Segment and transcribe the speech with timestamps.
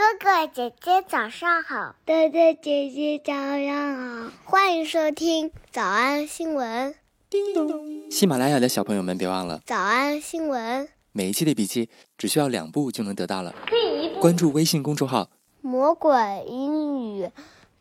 [0.00, 6.94] 哥哥姐姐早上好，哥哥姐姐早上好，欢迎收听早安新闻。
[7.28, 8.10] 叮咚！
[8.10, 13.54] 喜马拉雅的小朋友们别忘了早安新闻，每一期的笔记只需要两步就能得到了。
[13.68, 15.28] 第一步关注微信公众号
[15.60, 16.10] “魔鬼
[16.48, 17.30] 英语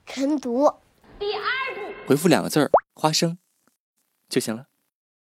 [0.05, 0.69] 晨读”，
[1.17, 1.41] 第二
[1.73, 3.37] 步回复两个字儿“花生”
[4.27, 4.65] 就行了。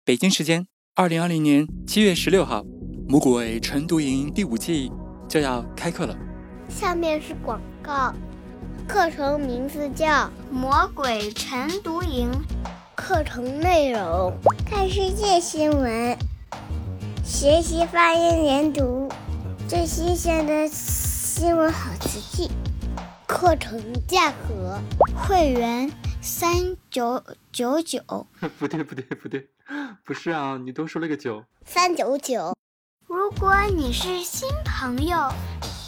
[0.06, 2.64] 北京时间二零二零年七月十六号，
[3.08, 4.92] 魔鬼晨读营第五季
[5.28, 6.16] 就要开课了。
[6.70, 8.14] 下面是广告，
[8.88, 10.08] 课程名字叫
[10.52, 12.32] 《魔鬼晨读营》，
[12.96, 14.34] 课程内容
[14.66, 16.18] 看世界新闻，
[17.24, 19.10] 学习发音连读，
[19.68, 22.52] 最新鲜的新闻好词句。
[23.28, 24.80] 课程价格
[25.16, 28.02] 会员三九九九，
[28.60, 29.48] 不对不对不对，
[30.06, 31.44] 不是啊，你多说了个九。
[31.66, 32.54] 三九九。
[33.08, 35.18] 如果你是新朋友。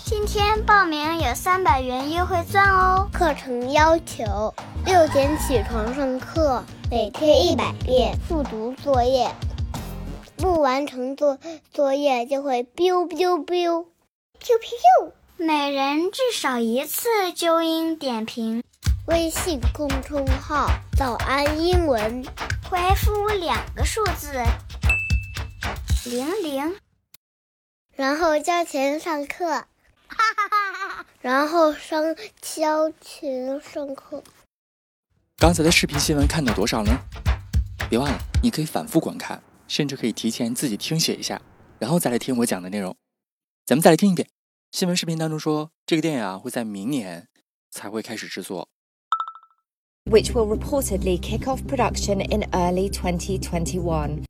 [0.08, 3.10] 今天报名有三百元优惠券哦！
[3.12, 4.54] 课程要求
[4.86, 9.32] 六点起床上课，每天一百遍复读作业，
[10.38, 11.40] 不完成作
[11.74, 13.86] 作业就会 biu biu biu，biu
[14.60, 15.12] biu！
[15.38, 18.64] 每人至少一次纠音点评。
[19.08, 22.24] 微信公众号“早安英文”，
[22.70, 24.32] 回复两个数字
[26.06, 26.76] 零零，
[27.96, 29.64] 然后交钱上课。
[30.08, 32.04] 哈哈哈哈然后上
[32.42, 34.24] 交钱上课。
[35.38, 36.92] 刚才的视频新闻看到多少呢？
[37.90, 41.42] 别忘了，你可以反复观看，甚至可以提前自己听写一下，
[41.78, 42.96] 然后再来听我讲的内容。
[43.66, 44.28] 咱们再来听一遍。
[44.72, 47.28] 新闻视频当中说，这个电影啊会在明年
[47.72, 48.68] 才会开始制作。
[50.06, 54.26] Which will reportedly kick off production in early 2021.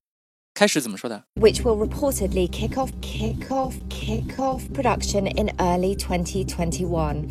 [0.55, 7.29] 开始怎么说的？Which will reportedly kick off, kick off, kick off production in early 2021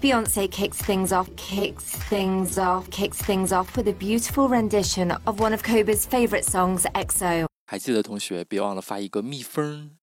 [0.00, 5.40] Beyoncé kicks things off, kicks things off, kicks things off with a beautiful rendition of
[5.40, 7.48] one of Kobe's favorite songs, XO.
[7.66, 9.98] 还记得同学，别忘了发一个蜜蜂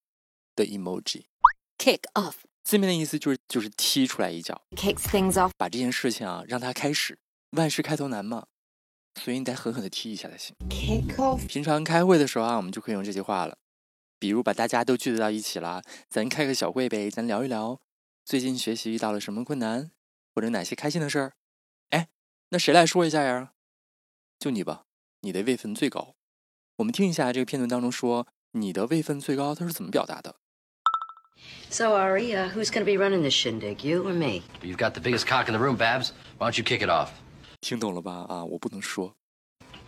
[0.58, 1.24] 的 emoji。
[1.78, 2.34] Kick off,
[2.66, 7.20] 字面的意思就是就是踢出来一脚，kicks things off，把这件事情啊让它开始，
[7.52, 8.48] 万事开头难嘛，
[9.22, 10.56] 所以你得狠狠的踢一下才行。
[10.68, 13.60] kick off，平常开会的时候啊，我们就可以用这句话了，
[14.18, 17.80] 比如把大家都聚集到一起了，咱开个小会呗，咱聊一聊
[18.26, 19.92] 最近学习遇到了什么困难，
[20.34, 21.34] 或者哪些开心的事儿。
[21.92, 22.10] 哎，
[22.50, 23.52] 那谁来说一下呀？
[24.40, 24.86] 就你吧，
[25.22, 26.16] 你的位分最高。
[26.78, 30.38] 我们听一下这个片段当中说你的位分最高，他是怎么表达的
[31.70, 34.44] ？So, Ari, uh, who's going to be running this shindig, you or me?
[34.62, 36.12] You've got the biggest cock in the room, Babs.
[36.38, 37.10] Why don't you kick it off?
[37.62, 38.26] 听懂了吧？
[38.30, 39.16] 啊，我不能说。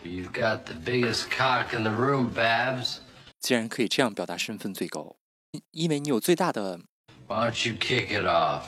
[0.03, 2.97] You've got the biggest cock in the room, Babs.
[3.39, 5.15] 既然可以这样表达身份最高，
[5.71, 6.81] 因为你有最大的。
[7.27, 8.63] Why don't you kick it off?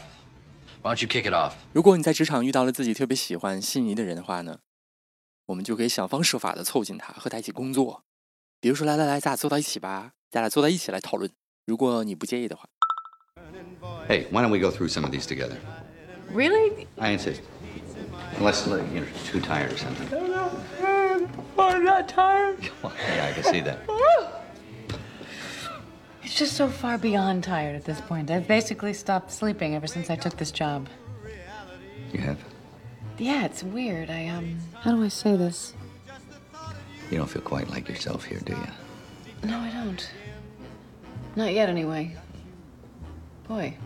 [0.81, 1.53] Why don't you kick it off?
[1.73, 4.59] 如果你在职场遇到了自己特别喜欢、心仪的人的话呢，
[5.47, 8.03] 我们就可以想方设法的凑近他，和他一起工作。
[8.62, 11.31] 比如说，来来来，咱俩坐到一起吧，咱俩坐到一起来讨论。
[11.69, 12.65] 如果你不介意的话。
[14.09, 15.56] Hey, why don't we go through some of these together?
[16.31, 16.87] Really?
[16.99, 17.41] I insist.
[18.38, 20.09] Unless you're too tired or something.
[21.59, 22.59] I'm not tired.
[22.82, 23.78] yeah, I can see that.
[26.22, 28.31] It's just so far beyond tired at this point.
[28.31, 30.88] I've basically stopped sleeping ever since I took this job.
[32.12, 32.38] You have?
[33.19, 34.10] Yeah, it's weird.
[34.10, 35.75] I, um, how do I say this?
[37.10, 39.49] You don't feel quite like yourself here, do you?
[39.49, 40.10] No, I don't.
[41.38, 42.16] Not yet, anyway.
[43.49, 43.77] Boy.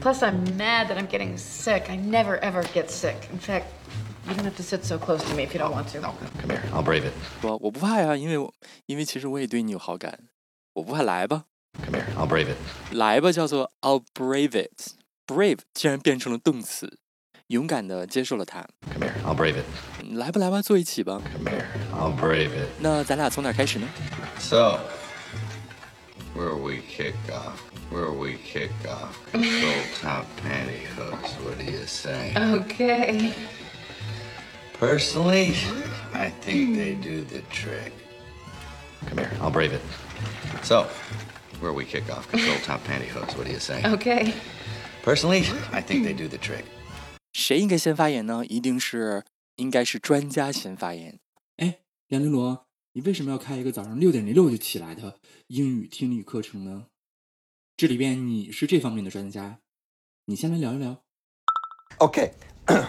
[0.00, 1.90] Plus, I'm mad that I'm getting sick.
[1.90, 3.16] I never ever get sick.
[3.32, 3.64] In fact,
[4.28, 6.00] you don't have to sit so close to me if you don't want to.
[6.00, 6.62] No, come here.
[6.72, 7.12] I'll brave it.
[7.42, 8.52] 我我不怕呀，因为我
[8.86, 10.28] 因为其实我也对你有好感，
[10.74, 11.46] 我不怕，来吧。
[11.82, 12.04] Come here.
[12.16, 12.56] I'll brave it.
[12.94, 14.92] 来吧，叫做 I'll brave it.
[15.26, 16.98] Brave 竟然变成了动词，
[17.48, 18.64] 勇敢的接受了它。
[18.92, 19.14] Come here.
[19.24, 19.64] I'll brave it.
[20.16, 21.20] 来吧，来吧，坐一起吧。
[21.32, 21.64] Come here.
[21.92, 22.68] I'll brave it.
[22.78, 23.88] 那咱俩从哪开始呢？
[24.38, 24.78] So.
[26.34, 27.60] Where we kick off.
[27.90, 29.18] Where we kick off.
[29.32, 31.34] Control top pantyhose.
[31.44, 32.32] What do you say?
[32.36, 33.34] Okay.
[34.74, 35.54] Personally,
[36.14, 37.92] I think they do the trick.
[39.06, 39.80] Come here, I'll brave it.
[40.62, 40.86] So,
[41.60, 42.28] where we kick off.
[42.30, 43.36] Control top pantyhose.
[43.36, 43.82] What do you say?
[43.84, 44.34] Okay.
[45.02, 46.64] Personally, I think they do the trick.
[47.32, 48.44] 谁应该先发言呢？
[48.46, 49.24] 一定是
[49.56, 51.18] 应该是专家先发言。
[51.56, 51.78] 哎，
[52.08, 52.58] 梁玲珑，
[52.95, 56.87] 你为什么要开一个早上六点零六就起来的英语听力课程呢？
[57.75, 59.59] 这里边你是这方面的专家，
[60.25, 61.03] 你先来聊一聊。
[61.97, 62.33] Okay,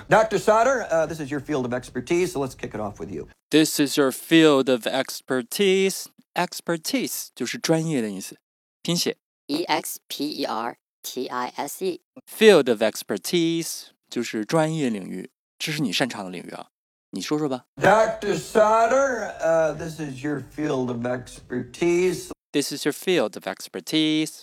[0.08, 0.38] Dr.
[0.38, 3.28] Sauter, uh, this is your field of expertise, so let's kick it off with you.
[3.48, 6.06] This is your field of expertise.
[6.34, 8.36] Expertise 就是专业的意思，
[8.82, 9.16] 拼写
[9.46, 12.02] E X P E R T I S E。
[12.26, 16.68] field of expertise 就是专业领域，这是你擅长的领域啊。
[17.14, 17.64] 你说说吧。
[17.76, 18.36] Dr.
[18.36, 22.30] Sauter, uh, this is your field of expertise.
[22.52, 24.42] This is your field of expertise。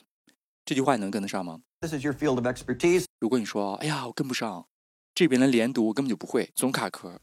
[0.63, 3.05] 这句话你能跟得上吗？This is your field of expertise.
[3.19, 4.67] 如果你说，哎呀，我跟不上，
[5.13, 7.19] 这边的连读我根本就不会，总卡壳。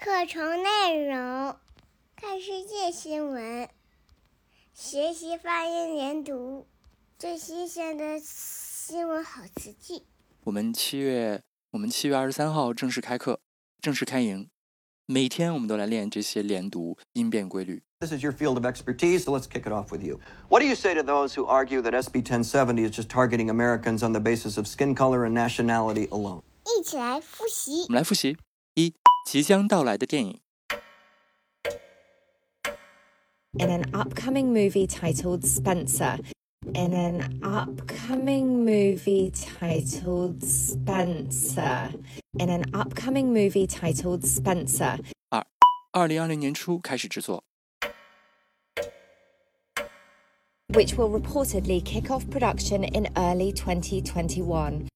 [0.00, 1.56] 课程内容：
[2.16, 3.68] 看世界新闻，
[4.74, 6.66] 学习发音连读，
[7.16, 10.02] 最新鲜的新闻好词句。
[10.42, 13.40] 我们七月，我们七月二十三号正式开课，
[13.80, 14.50] 正式开营。
[15.11, 17.81] 每天我们都来练这些连读、音变规律。
[17.99, 20.19] This is your field of expertise, so let's kick it off with you.
[20.49, 24.03] What do you say to those who argue that SB 1070 is just targeting Americans
[24.03, 26.43] on the basis of skin color and nationality alone?
[26.63, 27.87] 一起来复习我。
[27.87, 28.37] 们来复习：
[28.75, 28.93] 一、
[29.25, 30.37] 即将到来的电影；
[33.53, 36.19] in an upcoming movie titled Spencer.
[36.73, 41.89] In an upcoming movie titled Spencer.
[42.37, 44.99] In an upcoming movie titled Spencer.
[45.29, 45.45] 二、
[45.91, 47.41] 二零二零年初开始制作；
[50.73, 54.87] which will reportedly kick off production in early 2021.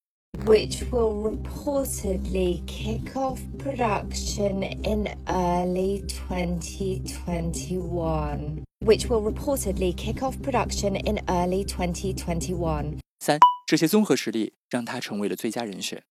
[0.45, 8.65] Which will reportedly kick off production in early 2021.
[8.81, 12.99] Which will reportedly kick off production in early 2021.
[13.19, 16.01] 三、这些综合实力让他成为了最佳人选；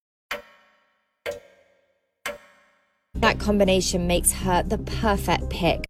[3.20, 5.84] That combination makes her the perfect pick.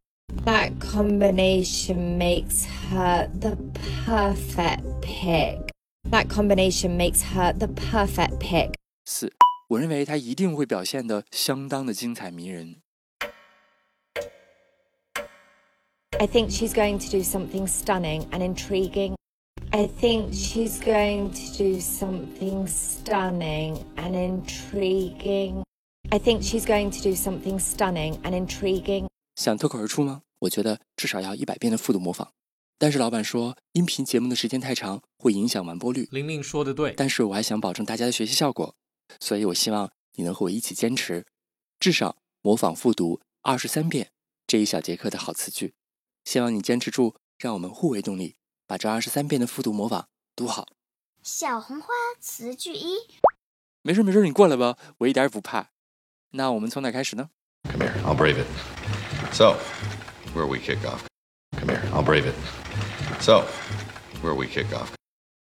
[0.44, 3.56] That combination makes her the
[4.04, 5.65] perfect pick.
[6.10, 8.74] That combination makes her the perfect pick.
[9.04, 9.32] 四、
[9.68, 12.76] 我认为他一定会表现得相当的精彩迷人；
[16.18, 19.14] I think she's going to do something stunning and intriguing.
[19.70, 25.64] I think she's going to do something stunning and intriguing.
[26.10, 29.08] I think she's going to do something stunning and intriguing.
[29.36, 30.22] 想脱口而出吗？
[30.40, 32.32] 我觉得至少要一百遍的复读模仿。
[32.79, 36.07] 但是老板说，音频节目的时间太长，会影响完播率。
[36.11, 38.75] 玲玲说的对，但是我还想保证大家的学习效果，
[39.19, 41.25] 所以我希望你能和我一起坚持，
[41.79, 44.11] 至少模仿复读二十三遍
[44.45, 45.73] 这一小节课的好词句。
[46.23, 48.35] 希望你坚持住，让我们互为动力，
[48.67, 50.67] 把这二十三遍的复读模仿读好。
[51.23, 51.87] 小红花
[52.19, 52.97] 词句一，
[53.81, 55.71] 没事没事，你过来吧，我一点也不怕。
[56.33, 57.31] 那我们从哪开始呢
[57.63, 58.45] ？Come here, I'll brave it.
[59.33, 59.57] So,
[60.35, 61.07] where we kick off.
[61.53, 62.35] Come here, I'll brave it.
[63.20, 63.44] So,
[64.20, 64.90] where we kick off.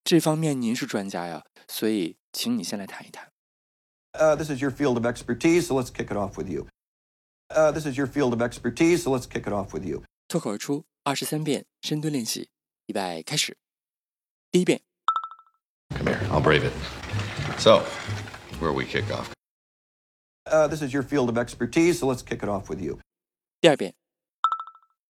[0.04, 3.30] 这方面您是专家呀，所以请你先来谈一谈。
[4.12, 6.66] Uh, this is your field of expertise, so let's kick it off with you.
[7.50, 10.02] Uh, this is your field of expertise, so let's kick it off with you.
[10.28, 12.48] 脱口而出二十三遍深蹲练习，
[12.86, 13.56] 预备开始。
[14.50, 14.80] 第一遍，
[15.90, 16.72] Come here, I'll brave it.
[17.58, 17.84] So,
[18.60, 19.28] where we kick off.
[20.44, 22.98] Uh, this is your field of expertise, so let's kick it off with you.
[23.60, 23.94] 第二遍，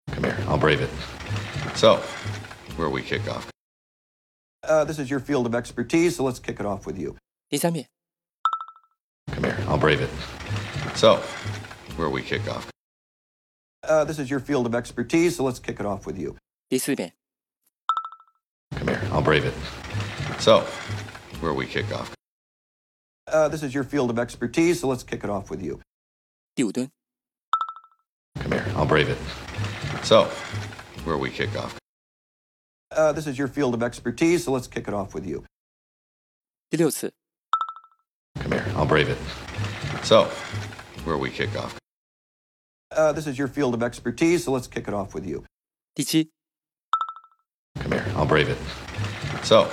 [0.08, 0.90] Come here, I'll brave it.
[1.76, 1.98] So,
[2.76, 3.50] where we kick off.
[4.64, 7.16] Uh, this is your field of expertise, so let's kick it off with you.
[7.50, 7.88] 第三遍，
[9.32, 10.10] Come here, I'll brave it.
[10.96, 11.22] So,
[11.96, 12.70] where we kick off.
[13.84, 16.36] Uh, this is your field of expertise, so let's kick it off with you.
[16.70, 17.14] 第四遍，
[18.76, 19.54] Come here, I'll brave it.
[20.40, 20.64] So,
[21.40, 22.14] where we kick off.
[23.26, 25.80] Uh, this is your field of expertise, so let's kick it off with you.
[26.56, 26.90] 第五蹲，
[28.36, 29.18] Come here, I'll brave it.
[30.04, 30.28] So,
[31.04, 31.78] where we kick off.
[32.92, 35.44] Uh, this is your field of expertise, so let's kick it off with you.
[36.70, 37.12] 第六次，
[38.40, 39.18] Come here, I'll brave it.
[40.04, 40.26] So,
[41.04, 41.78] where we kick off.
[42.92, 45.44] Uh, this is your field of expertise, so let's kick it off with you.
[45.96, 46.30] 第七，
[47.80, 48.58] Come here, I'll brave it.
[49.44, 49.66] So,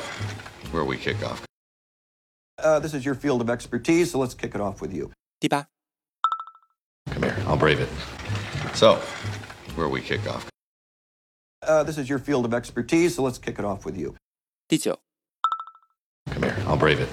[0.73, 1.45] where we kick off.
[2.59, 5.11] Uh, this is your field of expertise, so let's kick it off with you.
[5.41, 5.67] 第八，
[7.11, 7.89] Come here, I'll brave it.
[8.75, 8.97] So,
[9.75, 10.47] where we kick off.
[11.63, 14.15] Uh, this is your field of expertise, so let's kick it off with you.
[14.69, 14.99] 第九，
[16.31, 17.09] Come here, I'll brave it.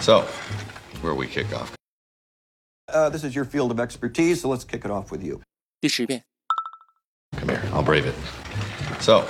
[0.00, 0.22] So,
[1.00, 1.74] where we kick off.
[2.88, 5.40] Uh, this is your field of expertise, so let's kick it off with you.
[5.80, 6.22] 第十遍，
[7.38, 8.14] Come here, I'll brave it.
[9.00, 9.24] So,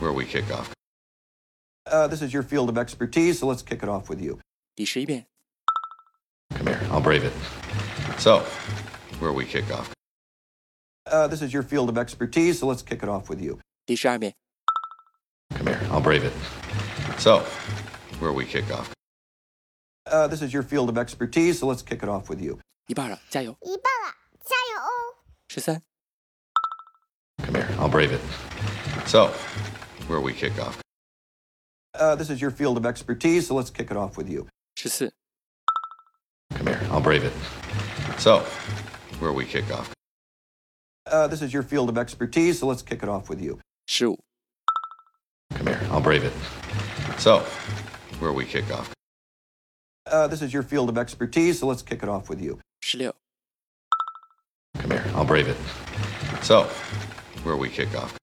[0.00, 0.72] where we kick off.
[1.86, 4.38] Uh, this is your field of expertise, so let's kick it off with you.
[4.74, 5.26] 第十一遍，
[6.56, 7.32] Come here, I'll brave it.
[8.18, 8.42] So,
[9.20, 9.90] where we kick off.
[11.14, 13.58] Uh, this is your field of expertise, so let's kick it off with you.
[13.86, 14.32] 第十二遍，
[15.56, 16.32] Come here, I'll brave it.
[17.18, 17.42] So,
[18.20, 18.90] where we kick off.
[20.06, 22.58] Uh, this is your field of expertise, so let's kick it off with you.
[22.86, 23.56] 一半了，加油！
[23.62, 25.16] 一半了，加油哦！
[25.48, 25.82] 十三、
[27.44, 28.20] Come here, I'll brave it.
[29.06, 29.30] So,
[30.08, 30.78] where we kick off.
[31.94, 34.46] Uh, this is your field of expertise, so let's kick it off with you.
[34.76, 35.12] 十四、
[36.56, 37.32] Come here, I'll brave it.
[38.18, 38.42] So,
[39.20, 39.90] where we kick off.
[41.07, 43.59] Uh, this is your field of expertise, so let's kick it off with you.
[43.87, 44.19] Shoot.
[45.53, 46.33] Come here, I'll brave it.
[47.19, 47.39] So,
[48.19, 48.91] where we kick off?
[50.07, 52.59] Uh, this is your field of expertise, so let's kick it off with you.
[52.83, 53.13] Shlio.
[54.77, 55.57] Come here, I'll brave it.
[56.41, 56.63] So,
[57.43, 58.17] where we kick off?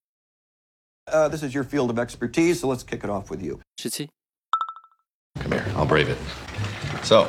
[1.07, 3.61] Uh, this is your field of expertise, so let's kick it off with you.
[3.81, 4.09] Shitsi.
[5.39, 6.19] Come here, I'll brave it.
[7.05, 7.25] So,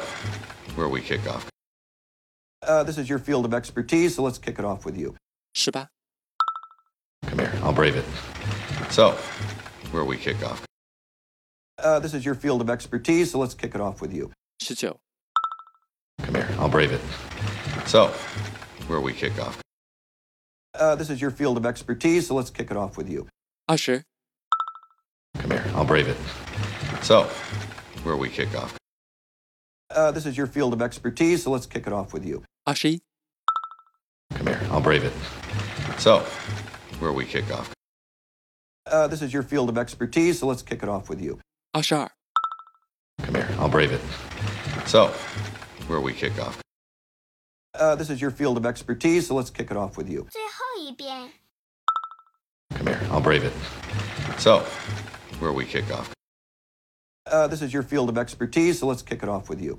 [0.75, 1.47] where we kick off?
[2.63, 5.15] Uh, this is your field of expertise, so let's kick it off with you.
[5.53, 5.89] 是吧?
[7.29, 8.05] Come here, I'll brave it.
[8.91, 9.15] So,
[9.91, 10.63] where we kick off.
[11.77, 14.31] Uh, this is your field of expertise, so let's kick it off with you.
[14.61, 14.93] 19.
[16.21, 17.01] Come here, I'll brave it.
[17.87, 18.07] So,
[18.87, 19.61] where we kick off.
[20.73, 23.27] Uh, this is your field of expertise, so let's kick it off with you.
[23.67, 24.03] 20.
[25.37, 26.17] Come here, I'll brave it.
[27.03, 27.23] So,
[28.03, 28.77] where we kick off.
[29.89, 32.43] Uh, this is your field of expertise, so let's kick it off with you.
[32.65, 32.99] 21.
[34.38, 35.12] Come here, I'll brave it.
[35.98, 36.20] So,
[37.00, 37.74] where we kick off.
[38.86, 41.38] Uh, this is your field of expertise, so let's kick it off with you.
[41.72, 42.10] 二十二、
[43.22, 44.00] Come here, I'll brave it.
[44.86, 45.08] So,
[45.88, 46.60] where we kick off.
[47.74, 50.26] Uh, this is your field of expertise, so let's kick it off with you.
[50.30, 51.30] 最后一遍。
[52.76, 53.52] Come here, I'll brave it.
[54.38, 54.62] So,
[55.40, 56.10] where we kick off.
[57.26, 59.78] Uh, this is your field of expertise, so let's kick it off with you.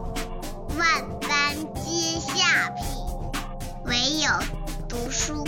[4.87, 5.43] 读书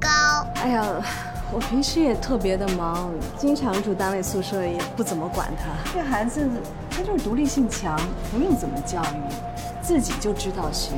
[0.00, 0.08] 高。
[0.56, 0.84] 哎呀，
[1.52, 5.92] 我平时也特别的忙，经常住单位宿舍，也不怎么管他。
[5.92, 6.48] 这孩子
[6.90, 7.98] 他就是独立性强，
[8.32, 9.22] 不用怎么教育，
[9.82, 10.92] 自己就知道学。